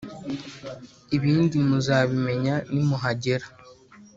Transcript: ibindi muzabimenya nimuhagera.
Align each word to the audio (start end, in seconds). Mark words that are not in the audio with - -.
ibindi 1.15 1.55
muzabimenya 1.69 2.55
nimuhagera. 2.73 3.45